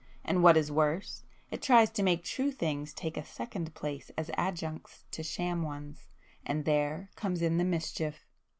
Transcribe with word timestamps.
And 0.23 0.41
what 0.41 0.57
is 0.57 0.71
worse 0.71 1.25
it 1.51 1.61
tries 1.61 1.91
to 1.91 2.01
make 2.01 2.23
true 2.23 2.51
things 2.51 2.91
take 2.91 3.17
a 3.17 3.23
second 3.23 3.75
place 3.75 4.09
as 4.17 4.31
adjuncts 4.35 5.03
to 5.11 5.21
sham 5.21 5.61
ones,—and 5.61 6.65
there 6.65 7.11
comes 7.15 7.43
in 7.43 7.57
the 7.57 7.63
mischief." 7.65 8.25